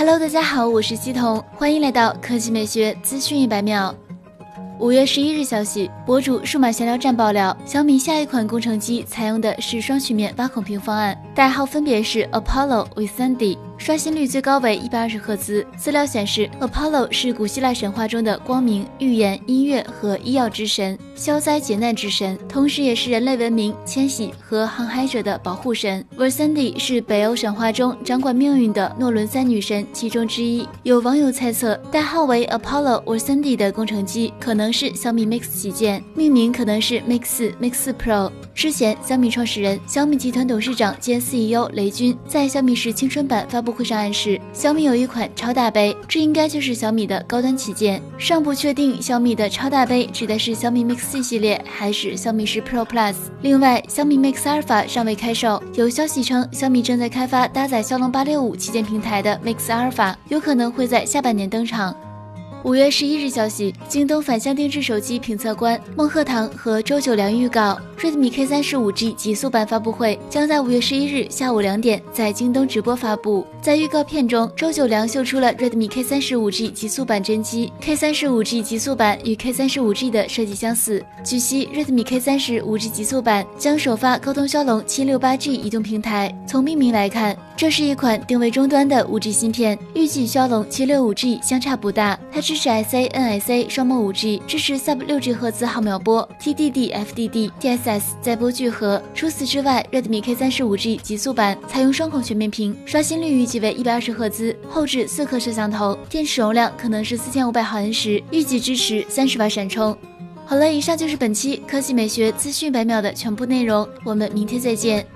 [0.00, 3.94] Hello，大家好，我是西彤，欢迎来到科技美学资讯一百秒。
[4.78, 13.58] 五月十一日消息，博主数码闲聊站爆料，小米下一款工程机采用的是双曲面挖孔屏方案，代号分别是 Apollo with Sandy。
[13.80, 15.66] 刷新率最高为一百二十赫兹。
[15.74, 26.04] 资料显示，Apollo 是古希腊神话中的光明、预言、音乐和医药之神，消灾解难之神，同时也是人类文明、迁徙和航海者的保护神。
[26.14, 30.68] Versandy 是北欧神话中掌管命运的诺伦三女神其中之一。
[30.82, 38.30] 有网友猜测，代号为 Apollo Versandy 的工程机可能是小米 Mix 旗舰，命名可能是 Mix 四 Mix 四 Pro。
[38.54, 48.00] 之前，小米创始人、小米集团董事长兼 CEO 雷军在小米十青春版发布会上暗示，小米有一款超大杯，这应该就是小米的高端旗舰。
[48.18, 53.14] 尚不确定小米的超大杯指的是小米 Mix 系列还是小米十 Pro Plus。
[53.42, 61.94] 另外，小米 Mix Alpha 尚未开售，有消息称小米正在开发搭载骁龙八六五旗舰平台的 Mix Alpha，有可能会在下半年登场。
[62.62, 73.46] 五月十一日消息，京东反向定制手机评测官孟鹤堂和周九良预告，Redmi K 三十五 G 极速版发布会将在五月十一日下午两点在京东直播发布。
[73.62, 77.72] 在预告片中，周九良秀出了 Redmi K 三十五 G 极速版真机。
[77.80, 81.02] K 三十五 G 极速版与 K 三十五 G 的设计相似。
[81.24, 86.30] 据悉，Redmi K 三十五 G 极速版将首发高通骁龙七六八 G 移动平台。
[86.46, 92.18] 从命名来看，这是一款定位终端的五 G 芯片，预计骁龙七六五 G 相差不大。
[92.32, 99.02] 它支持 SA、NSA 双模五 G，支持 Sub 六 G 赫兹毫秒波、TDD、FDD、DSS 载波聚合。
[99.14, 109.94] 除此之外，Redmi K 三十五 G 极速版采用双孔全面屏，刷新率预计为一百二十赫兹，后置四颗摄像头，电池容量可能是四千五百毫安时，预计支持三十瓦闪充。
[110.46, 115.06] 好了，以上就是本期科技美学资讯百秒的全部内容，我们明天再见。